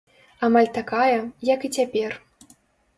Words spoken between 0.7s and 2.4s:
такая, як і цяпер.